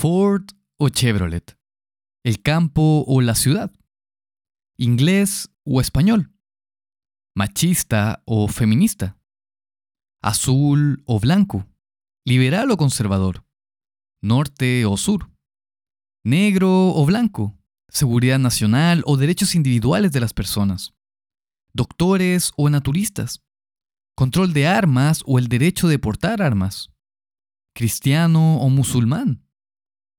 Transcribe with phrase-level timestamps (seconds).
[0.00, 0.46] Ford
[0.78, 1.58] o Chevrolet,
[2.24, 3.70] el campo o la ciudad,
[4.78, 6.32] inglés o español,
[7.36, 9.18] machista o feminista,
[10.22, 11.66] azul o blanco,
[12.24, 13.44] liberal o conservador,
[14.22, 15.30] norte o sur,
[16.24, 17.58] negro o blanco,
[17.90, 20.94] seguridad nacional o derechos individuales de las personas,
[21.74, 23.42] doctores o naturistas,
[24.16, 26.88] control de armas o el derecho de portar armas,
[27.74, 29.44] cristiano o musulmán,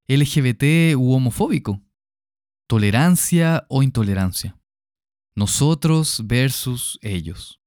[0.07, 1.81] LGBT u homofóbico,
[2.67, 4.59] tolerancia o intolerancia,
[5.35, 7.61] nosotros versus ellos.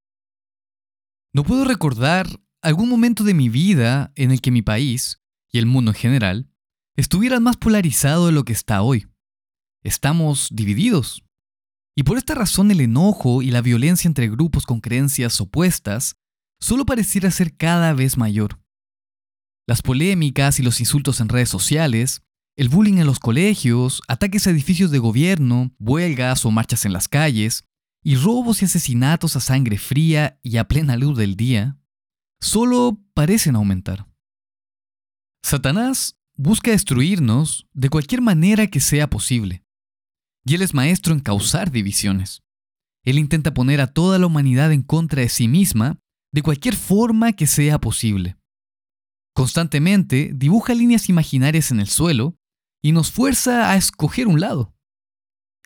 [1.33, 2.28] No puedo recordar
[2.62, 5.20] algún momento de mi vida en el que mi país,
[5.51, 6.51] y el mundo en general,
[6.97, 9.06] estuvieran más polarizado de lo que está hoy.
[9.83, 11.25] Estamos divididos.
[11.97, 16.16] Y por esta razón el enojo y la violencia entre grupos con creencias opuestas
[16.61, 18.64] solo pareciera ser cada vez mayor.
[19.67, 22.23] Las polémicas y los insultos en redes sociales,
[22.57, 27.09] el bullying en los colegios, ataques a edificios de gobierno, huelgas o marchas en las
[27.09, 27.65] calles,
[28.03, 31.79] y robos y asesinatos a sangre fría y a plena luz del día,
[32.41, 34.06] solo parecen aumentar.
[35.43, 39.65] Satanás busca destruirnos de cualquier manera que sea posible.
[40.45, 42.43] Y él es maestro en causar divisiones.
[43.05, 45.99] Él intenta poner a toda la humanidad en contra de sí misma
[46.33, 48.37] de cualquier forma que sea posible.
[49.35, 52.39] Constantemente dibuja líneas imaginarias en el suelo
[52.81, 54.75] y nos fuerza a escoger un lado.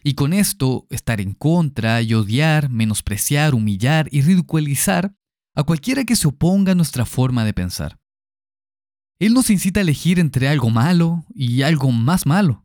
[0.03, 5.15] Y con esto, estar en contra y odiar, menospreciar, humillar y ridiculizar
[5.55, 8.01] a cualquiera que se oponga a nuestra forma de pensar.
[9.19, 12.65] Él nos incita a elegir entre algo malo y algo más malo.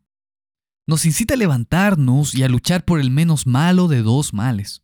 [0.88, 4.84] Nos incita a levantarnos y a luchar por el menos malo de dos males.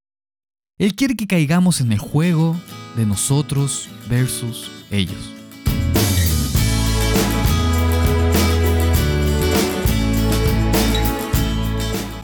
[0.80, 2.59] Él quiere que caigamos en el juego
[2.95, 5.38] de nosotros versus ellos.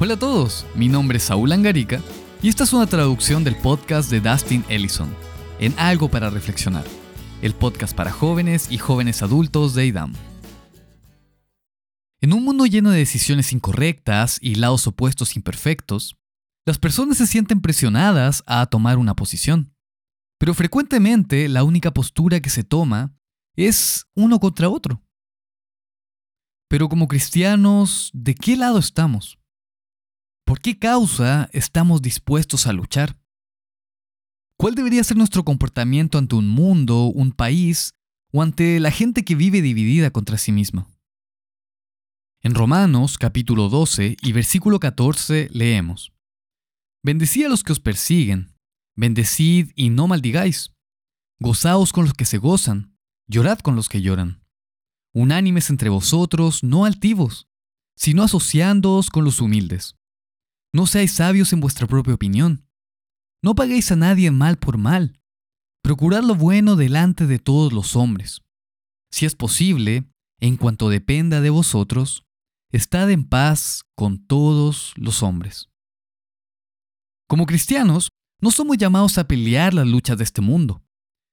[0.05, 1.99] Hola a todos, mi nombre es Saúl Angarica
[2.39, 5.09] y esta es una traducción del podcast de Dustin Ellison,
[5.57, 6.85] en Algo para Reflexionar,
[7.41, 10.13] el podcast para jóvenes y jóvenes adultos de IDAM.
[12.21, 16.15] En un mundo lleno de decisiones incorrectas y lados opuestos imperfectos,
[16.67, 19.73] las personas se sienten presionadas a tomar una posición.
[20.37, 23.17] Pero frecuentemente la única postura que se toma
[23.55, 25.01] es uno contra otro.
[26.69, 29.39] Pero como cristianos, ¿de qué lado estamos?
[30.45, 33.19] ¿Por qué causa estamos dispuestos a luchar?
[34.59, 37.95] ¿Cuál debería ser nuestro comportamiento ante un mundo, un país
[38.31, 40.87] o ante la gente que vive dividida contra sí misma?
[42.41, 46.13] En Romanos capítulo 12 y versículo 14 leemos,
[47.01, 48.53] Bendecid a los que os persiguen,
[48.95, 50.75] bendecid y no maldigáis,
[51.39, 52.95] gozaos con los que se gozan,
[53.27, 54.43] llorad con los que lloran.
[55.11, 57.47] Unánimes entre vosotros, no altivos,
[57.95, 59.95] sino asociándoos con los humildes.
[60.75, 62.67] No seáis sabios en vuestra propia opinión.
[63.41, 65.21] No paguéis a nadie mal por mal.
[65.81, 68.41] Procurad lo bueno delante de todos los hombres.
[69.09, 70.03] Si es posible,
[70.41, 72.25] en cuanto dependa de vosotros,
[72.73, 75.69] estad en paz con todos los hombres.
[77.29, 78.09] Como cristianos,
[78.41, 80.83] no somos llamados a pelear las luchas de este mundo.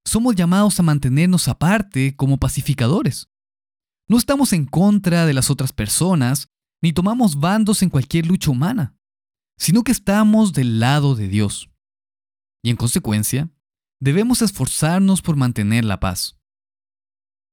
[0.06, 3.26] Somos llamados a mantenernos aparte como pacificadores.
[4.08, 6.46] No estamos en contra de las otras personas,
[6.80, 8.94] ni tomamos bandos en cualquier lucha humana
[9.58, 11.70] sino que estamos del lado de Dios.
[12.62, 13.50] Y en consecuencia,
[14.00, 16.38] debemos esforzarnos por mantener la paz.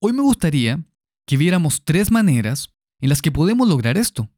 [0.02, 0.84] Hoy me gustaría
[1.28, 4.30] que viéramos tres maneras en las que podemos lograr esto.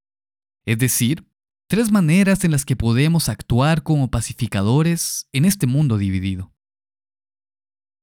[0.66, 1.26] Es decir,
[1.68, 6.54] tres maneras en las que podemos actuar como pacificadores en este mundo dividido.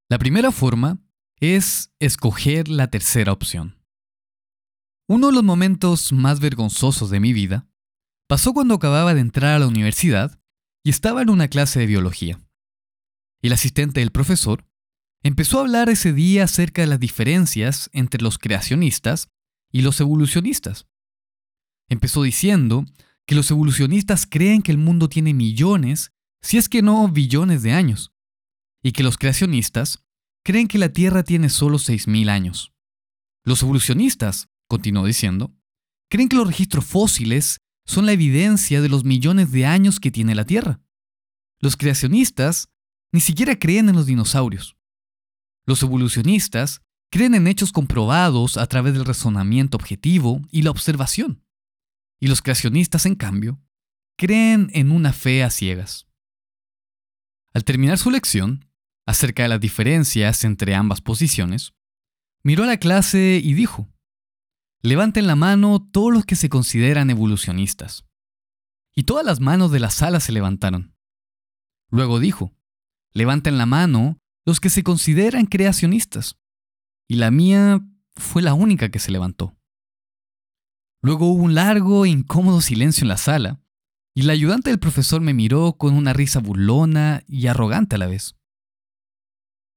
[0.08, 0.98] La primera forma
[1.38, 3.76] es escoger la tercera opción.
[5.06, 7.67] Uno de los momentos más vergonzosos de mi vida
[8.28, 10.38] Pasó cuando acababa de entrar a la universidad
[10.84, 12.38] y estaba en una clase de biología.
[13.40, 14.66] El asistente del profesor
[15.22, 19.28] empezó a hablar ese día acerca de las diferencias entre los creacionistas
[19.72, 20.86] y los evolucionistas.
[21.88, 22.84] Empezó diciendo
[23.26, 27.72] que los evolucionistas creen que el mundo tiene millones, si es que no billones de
[27.72, 28.12] años,
[28.82, 30.04] y que los creacionistas
[30.44, 32.74] creen que la Tierra tiene solo 6.000 años.
[33.42, 35.54] Los evolucionistas, continuó diciendo,
[36.10, 40.34] creen que los registros fósiles son la evidencia de los millones de años que tiene
[40.34, 40.80] la Tierra.
[41.58, 42.68] Los creacionistas
[43.12, 44.76] ni siquiera creen en los dinosaurios.
[45.64, 51.42] Los evolucionistas creen en hechos comprobados a través del razonamiento objetivo y la observación.
[52.20, 53.58] Y los creacionistas, en cambio,
[54.18, 56.06] creen en una fe a ciegas.
[57.54, 58.66] Al terminar su lección,
[59.06, 61.72] acerca de las diferencias entre ambas posiciones,
[62.42, 63.88] miró a la clase y dijo,
[64.82, 68.04] levanten la mano todos los que se consideran evolucionistas.
[68.94, 70.94] Y todas las manos de la sala se levantaron.
[71.90, 72.52] Luego dijo,
[73.12, 76.38] levanten la mano los que se consideran creacionistas.
[77.08, 77.80] Y la mía
[78.16, 79.56] fue la única que se levantó.
[81.00, 83.60] Luego hubo un largo e incómodo silencio en la sala,
[84.14, 88.06] y la ayudante del profesor me miró con una risa burlona y arrogante a la
[88.06, 88.36] vez.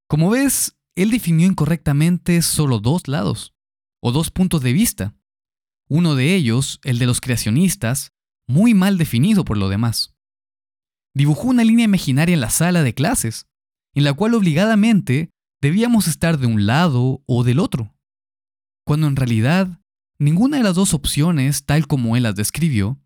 [0.08, 3.51] Como ves, él definió incorrectamente solo dos lados,
[4.02, 5.14] o dos puntos de vista.
[5.88, 8.12] Uno de ellos, el de los creacionistas,
[8.48, 10.14] muy mal definido por lo demás.
[11.14, 13.46] Dibujó una línea imaginaria en la sala de clases,
[13.94, 17.94] en la cual obligadamente debíamos estar de un lado o del otro,
[18.84, 19.80] cuando en realidad
[20.18, 23.00] ninguna de las dos opciones, tal como él las describió,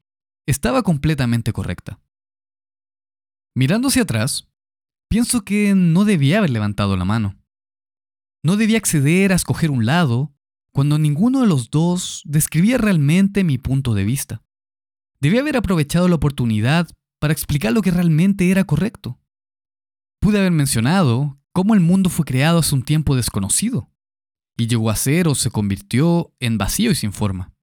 [0.47, 2.01] estaba completamente correcta.
[3.55, 4.49] Mirando hacia atrás,
[5.11, 7.37] pienso que no debía haber levantado la mano.
[8.45, 10.36] No debía acceder a escoger un lado
[10.77, 14.43] cuando ninguno de los dos describía realmente mi punto de vista.
[15.23, 16.87] Debía haber aprovechado la oportunidad
[17.19, 19.19] para explicar lo que realmente era correcto.
[20.21, 23.91] Pude haber mencionado cómo el mundo fue creado hace un tiempo desconocido
[24.55, 27.55] y llegó a ser o se convirtió en vacío y sin forma.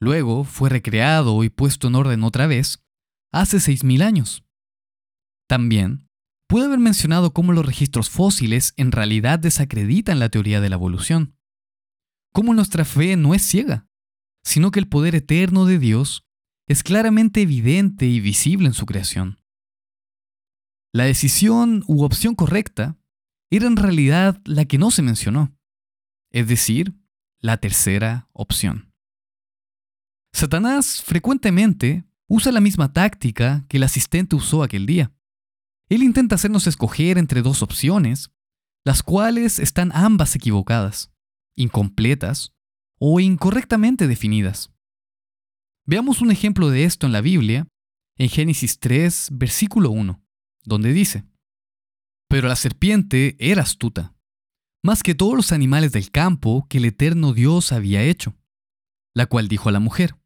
[0.00, 2.80] Luego fue recreado y puesto en orden otra vez
[3.32, 4.44] hace 6.000 años.
[5.48, 6.08] También
[6.46, 11.34] pude haber mencionado cómo los registros fósiles en realidad desacreditan la teoría de la evolución
[12.34, 13.86] cómo nuestra fe no es ciega,
[14.42, 16.26] sino que el poder eterno de Dios
[16.68, 19.40] es claramente evidente y visible en su creación.
[20.92, 22.98] La decisión u opción correcta
[23.50, 25.56] era en realidad la que no se mencionó,
[26.32, 26.94] es decir,
[27.40, 28.92] la tercera opción.
[30.32, 35.12] Satanás frecuentemente usa la misma táctica que el asistente usó aquel día.
[35.88, 38.32] Él intenta hacernos escoger entre dos opciones,
[38.84, 41.13] las cuales están ambas equivocadas
[41.56, 42.52] incompletas
[42.98, 44.70] o incorrectamente definidas.
[45.86, 47.68] Veamos un ejemplo de esto en la Biblia,
[48.16, 50.22] en Génesis 3, versículo 1,
[50.64, 51.24] donde dice,
[52.28, 54.14] Pero la serpiente era astuta,
[54.82, 58.34] más que todos los animales del campo que el eterno Dios había hecho,
[59.14, 60.16] la cual dijo a la mujer,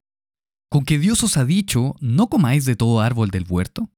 [0.70, 3.90] ¿Con que Dios os ha dicho, no comáis de todo árbol del huerto?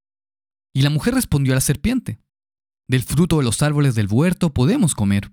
[0.73, 2.21] Y la mujer respondió a la serpiente,
[2.89, 5.33] Del fruto de los árboles del huerto podemos comer,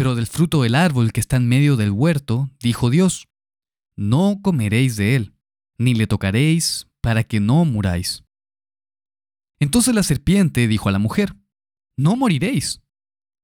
[0.00, 3.28] pero del fruto del árbol que está en medio del huerto, dijo Dios,
[3.96, 5.34] no comeréis de él,
[5.76, 8.24] ni le tocaréis, para que no muráis.
[9.60, 11.36] Entonces la serpiente dijo a la mujer,
[11.98, 12.80] no moriréis,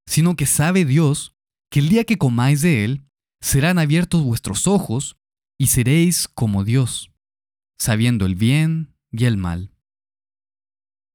[0.07, 1.35] sino que sabe Dios
[1.71, 3.05] que el día que comáis de él,
[3.43, 5.19] serán abiertos vuestros ojos
[5.59, 7.13] y seréis como Dios,
[7.79, 9.75] sabiendo el bien y el mal.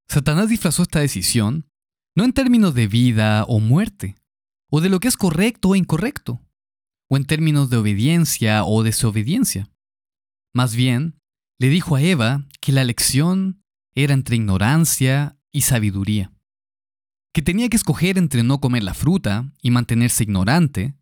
[0.07, 1.65] Satanás disfrazó esta decisión
[2.15, 4.20] no en términos de vida o muerte,
[4.71, 6.41] o de lo que es correcto o incorrecto,
[7.09, 9.69] o en términos de obediencia o desobediencia.
[10.53, 11.19] Más bien,
[11.59, 13.63] le dijo a Eva que la elección
[13.93, 16.31] era entre ignorancia y sabiduría,
[17.33, 20.95] que tenía que escoger entre no comer la fruta y mantenerse ignorante,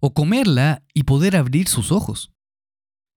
[0.00, 2.32] o comerla y poder abrir sus ojos.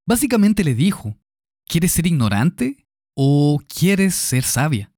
[0.06, 1.18] Básicamente le dijo,
[1.66, 4.94] ¿quieres ser ignorante o quieres ser sabia?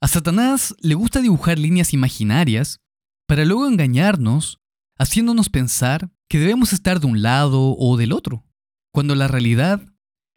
[0.00, 2.80] A Satanás le gusta dibujar líneas imaginarias
[3.26, 4.60] para luego engañarnos,
[4.98, 8.44] haciéndonos pensar que debemos estar de un lado o del otro,
[8.92, 9.84] cuando la realidad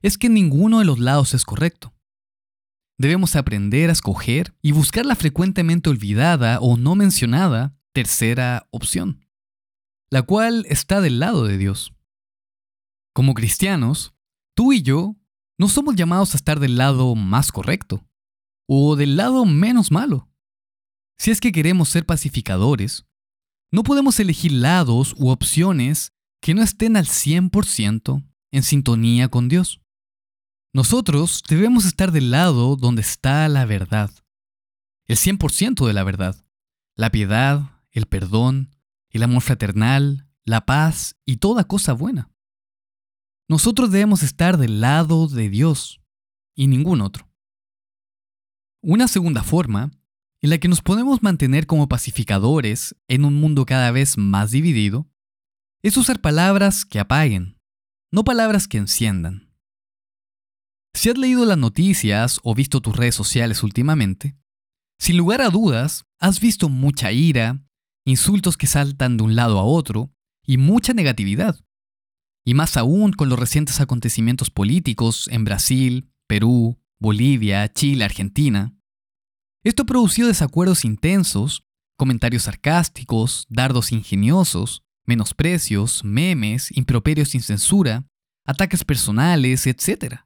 [0.01, 1.93] es que ninguno de los lados es correcto.
[2.97, 9.25] Debemos aprender a escoger y buscar la frecuentemente olvidada o no mencionada tercera opción,
[10.09, 11.93] la cual está del lado de Dios.
[13.13, 14.13] Como cristianos,
[14.55, 15.15] tú y yo
[15.57, 18.05] no somos llamados a estar del lado más correcto
[18.67, 20.28] o del lado menos malo.
[21.19, 23.05] Si es que queremos ser pacificadores,
[23.71, 29.81] no podemos elegir lados u opciones que no estén al 100% en sintonía con Dios.
[30.73, 34.11] Nosotros debemos estar del lado donde está la verdad,
[35.07, 36.45] el 100% de la verdad,
[36.95, 38.75] la piedad, el perdón,
[39.09, 42.31] el amor fraternal, la paz y toda cosa buena.
[43.49, 45.99] Nosotros debemos estar del lado de Dios
[46.55, 47.27] y ningún otro.
[48.81, 49.91] Una segunda forma
[50.41, 55.09] en la que nos podemos mantener como pacificadores en un mundo cada vez más dividido,
[55.81, 57.57] es usar palabras que apaguen,
[58.11, 59.53] no palabras que enciendan.
[60.93, 64.37] Si has leído las noticias o visto tus redes sociales últimamente,
[64.97, 67.63] sin lugar a dudas, has visto mucha ira,
[68.05, 70.11] insultos que saltan de un lado a otro
[70.45, 71.59] y mucha negatividad.
[72.45, 78.75] Y más aún con los recientes acontecimientos políticos en Brasil, Perú, Bolivia, Chile, Argentina.
[79.63, 81.63] Esto producido desacuerdos intensos,
[81.97, 88.07] comentarios sarcásticos, dardos ingeniosos menosprecios, memes, improperios sin censura,
[88.45, 90.21] ataques personales, etc.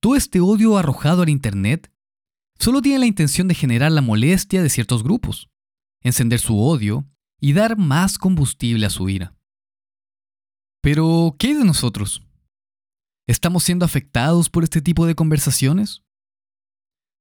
[0.00, 1.92] Todo este odio arrojado al Internet
[2.58, 5.50] solo tiene la intención de generar la molestia de ciertos grupos,
[6.02, 7.04] encender su odio
[7.40, 9.34] y dar más combustible a su ira.
[10.80, 12.22] Pero, ¿qué hay de nosotros?
[13.26, 16.03] ¿Estamos siendo afectados por este tipo de conversaciones?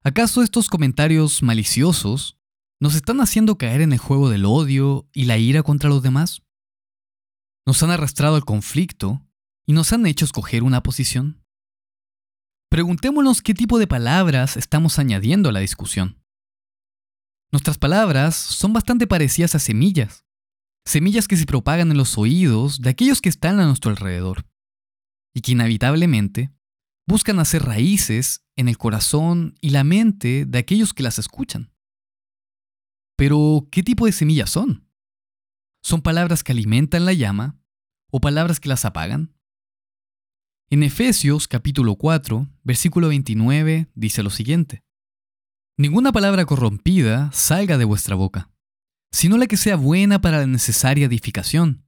[0.06, 2.38] ¿Acaso estos comentarios maliciosos
[2.82, 6.42] nos están haciendo caer en el juego del odio y la ira contra los demás?
[7.66, 9.26] ¿Nos han arrastrado al conflicto
[9.66, 11.42] y nos han hecho escoger una posición?
[12.70, 16.22] Preguntémonos qué tipo de palabras estamos añadiendo a la discusión.
[17.54, 20.26] Nuestras palabras son bastante parecidas a semillas,
[20.86, 24.46] semillas que se propagan en los oídos de aquellos que están a nuestro alrededor,
[25.34, 26.52] y que inevitablemente
[27.08, 31.72] buscan hacer raíces en el corazón y la mente de aquellos que las escuchan.
[33.16, 34.88] Pero, ¿qué tipo de semillas son?
[35.84, 37.60] ¿Son palabras que alimentan la llama
[38.10, 39.36] o palabras que las apagan?
[40.70, 44.84] En Efesios capítulo 4, versículo 29 dice lo siguiente.
[45.78, 48.50] Ninguna palabra corrompida salga de vuestra boca,
[49.12, 51.86] sino la que sea buena para la necesaria edificación,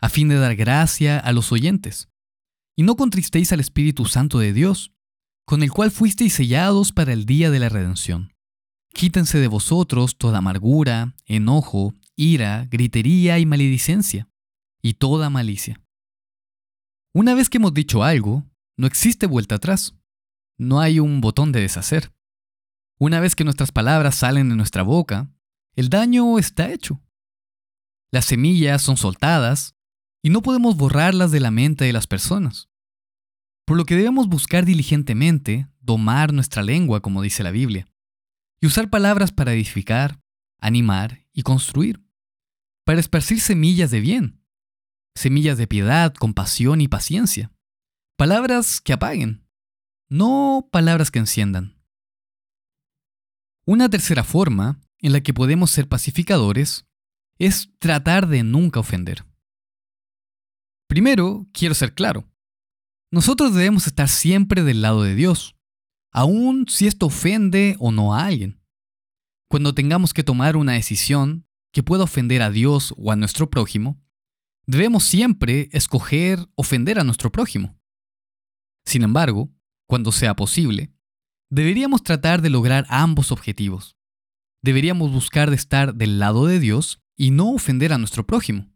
[0.00, 2.08] a fin de dar gracia a los oyentes.
[2.76, 4.92] Y no contristéis al Espíritu Santo de Dios,
[5.46, 8.32] con el cual fuisteis sellados para el día de la redención.
[8.92, 14.28] Quítense de vosotros toda amargura, enojo, ira, gritería y maledicencia,
[14.82, 15.80] y toda malicia.
[17.12, 18.44] Una vez que hemos dicho algo,
[18.76, 19.94] no existe vuelta atrás.
[20.58, 22.12] No hay un botón de deshacer.
[22.98, 25.30] Una vez que nuestras palabras salen de nuestra boca,
[25.76, 27.00] el daño está hecho.
[28.10, 29.73] Las semillas son soltadas
[30.24, 32.70] y no podemos borrarlas de la mente de las personas.
[33.66, 37.86] Por lo que debemos buscar diligentemente domar nuestra lengua, como dice la Biblia,
[38.58, 40.22] y usar palabras para edificar,
[40.58, 42.02] animar y construir,
[42.86, 44.42] para esparcir semillas de bien,
[45.14, 47.52] semillas de piedad, compasión y paciencia,
[48.16, 49.46] palabras que apaguen,
[50.08, 51.76] no palabras que enciendan.
[53.66, 56.86] Una tercera forma en la que podemos ser pacificadores
[57.38, 59.26] es tratar de nunca ofender.
[60.94, 62.30] Primero, quiero ser claro.
[63.10, 65.56] Nosotros debemos estar siempre del lado de Dios,
[66.12, 68.62] aun si esto ofende o no a alguien.
[69.50, 74.00] Cuando tengamos que tomar una decisión que pueda ofender a Dios o a nuestro prójimo,
[74.68, 77.76] debemos siempre escoger ofender a nuestro prójimo.
[78.86, 79.52] Sin embargo,
[79.88, 80.94] cuando sea posible,
[81.50, 83.96] deberíamos tratar de lograr ambos objetivos.
[84.62, 88.72] Deberíamos buscar de estar del lado de Dios y no ofender a nuestro prójimo.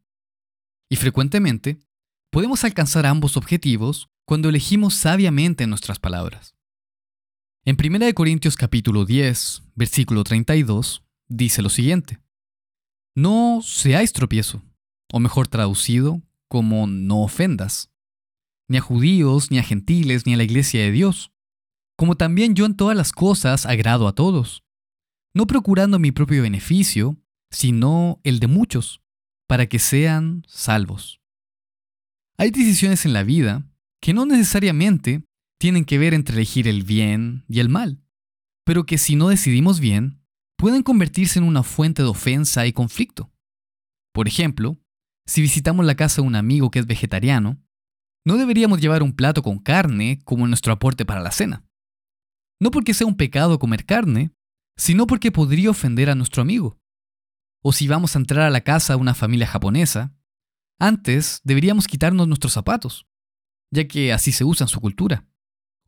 [0.90, 1.78] Y frecuentemente,
[2.30, 6.54] podemos alcanzar ambos objetivos cuando elegimos sabiamente nuestras palabras.
[7.64, 12.20] En 1 Corintios capítulo 10, versículo 32, dice lo siguiente.
[13.14, 14.62] No seáis tropiezo,
[15.12, 17.90] o mejor traducido, como no ofendas,
[18.68, 21.32] ni a judíos, ni a gentiles, ni a la iglesia de Dios,
[21.96, 24.62] como también yo en todas las cosas agrado a todos,
[25.34, 27.16] no procurando mi propio beneficio,
[27.50, 29.02] sino el de muchos,
[29.46, 31.20] para que sean salvos.
[32.40, 33.68] Hay decisiones en la vida
[34.00, 35.24] que no necesariamente
[35.58, 38.00] tienen que ver entre elegir el bien y el mal,
[38.64, 40.22] pero que si no decidimos bien,
[40.56, 43.32] pueden convertirse en una fuente de ofensa y conflicto.
[44.14, 44.78] Por ejemplo,
[45.26, 47.60] si visitamos la casa de un amigo que es vegetariano,
[48.24, 51.64] no deberíamos llevar un plato con carne como nuestro aporte para la cena.
[52.60, 54.30] No porque sea un pecado comer carne,
[54.76, 56.78] sino porque podría ofender a nuestro amigo.
[57.64, 60.14] O si vamos a entrar a la casa de una familia japonesa,
[60.78, 63.06] antes deberíamos quitarnos nuestros zapatos,
[63.72, 65.28] ya que así se usa en su cultura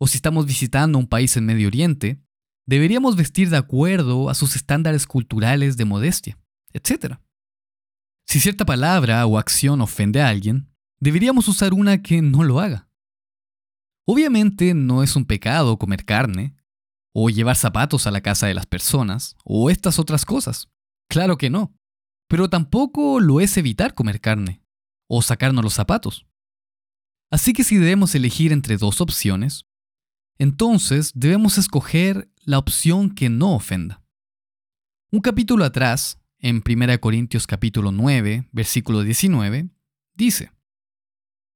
[0.01, 2.23] o si estamos visitando un país en Medio Oriente,
[2.67, 6.39] deberíamos vestir de acuerdo a sus estándares culturales de modestia,
[6.73, 7.19] etc.
[8.27, 12.89] Si cierta palabra o acción ofende a alguien, deberíamos usar una que no lo haga.
[14.07, 16.57] Obviamente no es un pecado comer carne,
[17.13, 20.71] o llevar zapatos a la casa de las personas, o estas otras cosas.
[21.11, 21.75] Claro que no.
[22.27, 24.60] Pero tampoco lo es evitar comer carne,
[25.13, 26.25] o sacarnos los zapatos.
[27.33, 29.67] Así que si debemos elegir entre dos opciones,
[30.39, 34.05] entonces debemos escoger la opción que no ofenda.
[35.11, 39.69] Un capítulo atrás, en 1 Corintios capítulo 9, versículo 19,
[40.15, 40.53] dice,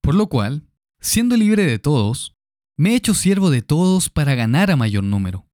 [0.02, 0.68] Por lo cual,
[1.00, 2.34] siendo libre de todos,
[2.76, 5.46] me he hecho siervo de todos para ganar a mayor número.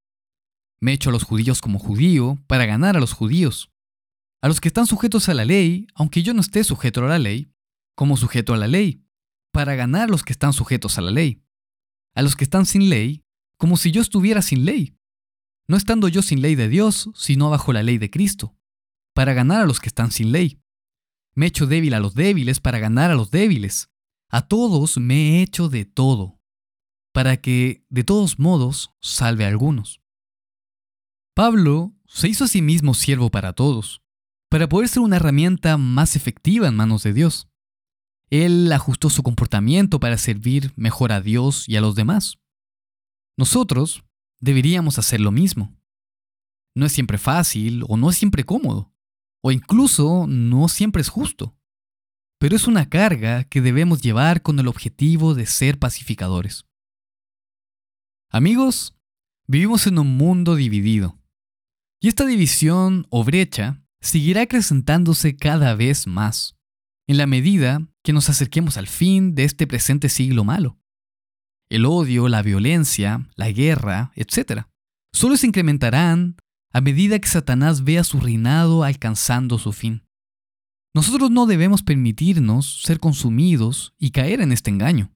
[0.81, 3.71] Me he hecho a los judíos como judío para ganar a los judíos.
[4.41, 7.19] A los que están sujetos a la ley, aunque yo no esté sujeto a la
[7.19, 7.53] ley,
[7.95, 9.05] como sujeto a la ley,
[9.53, 11.43] para ganar a los que están sujetos a la ley
[12.15, 13.25] a los que están sin ley
[13.57, 14.97] como si yo estuviera sin ley,
[15.69, 18.57] no estando yo sin ley de Dios, sino bajo la ley de Cristo,
[19.15, 20.63] para ganar a los que están sin ley.
[21.35, 23.91] Me he hecho débil a los débiles para ganar a los débiles.
[24.31, 26.41] A todos me he hecho de todo,
[27.13, 30.01] para que, de todos modos, salve a algunos.
[31.35, 34.03] Pablo se hizo a sí mismo siervo para todos,
[34.49, 37.50] para poder ser una herramienta más efectiva en manos de Dios.
[38.31, 42.39] Él ajustó su comportamiento para servir mejor a Dios y a los demás.
[43.37, 44.05] Nosotros
[44.41, 45.77] deberíamos hacer lo mismo.
[46.77, 48.93] No es siempre fácil o no es siempre cómodo,
[49.43, 51.57] o incluso no siempre es justo,
[52.39, 56.67] pero es una carga que debemos llevar con el objetivo de ser pacificadores.
[58.31, 58.97] Amigos,
[59.49, 61.19] vivimos en un mundo dividido,
[62.01, 66.57] y esta división o brecha seguirá acrecentándose cada vez más,
[67.09, 70.79] en la medida que nos acerquemos al fin de este presente siglo malo.
[71.69, 74.65] El odio, la violencia, la guerra, etc.
[75.13, 76.37] solo se incrementarán
[76.73, 80.07] a medida que Satanás vea su reinado alcanzando su fin.
[80.95, 85.13] Nosotros no debemos permitirnos ser consumidos y caer en este engaño.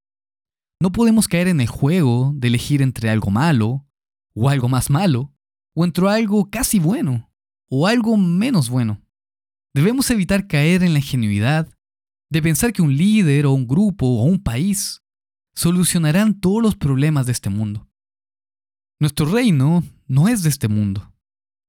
[0.81, 3.87] No podemos caer en el juego de elegir entre algo malo
[4.35, 5.33] o algo más malo,
[5.75, 7.31] o entre algo casi bueno
[7.69, 9.03] o algo menos bueno.
[9.75, 11.69] Debemos evitar caer en la ingenuidad
[12.35, 15.05] de pensar que un líder o un grupo o un país
[15.55, 17.89] solucionarán todos los problemas de este mundo.
[18.99, 21.13] Nuestro reino no es de este mundo.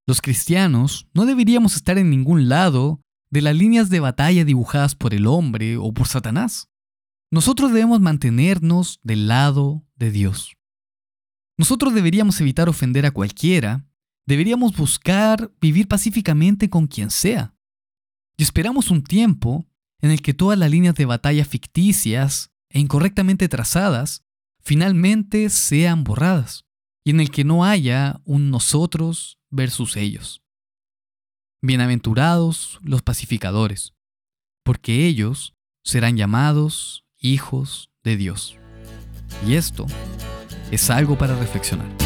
[0.07, 5.13] Los cristianos no deberíamos estar en ningún lado de las líneas de batalla dibujadas por
[5.13, 6.67] el hombre o por Satanás.
[7.31, 10.55] Nosotros debemos mantenernos del lado de Dios.
[11.59, 13.85] Nosotros deberíamos evitar ofender a cualquiera,
[14.25, 17.53] deberíamos buscar vivir pacíficamente con quien sea.
[18.35, 19.67] Y esperamos un tiempo
[20.05, 24.23] en el que todas las líneas de batalla ficticias e incorrectamente trazadas
[24.61, 26.65] finalmente sean borradas,
[27.03, 30.43] y en el que no haya un nosotros versus ellos.
[31.63, 33.95] Bienaventurados los pacificadores,
[34.63, 38.57] porque ellos serán llamados hijos de Dios.
[39.47, 39.87] Y esto
[40.69, 42.04] es algo para reflexionar.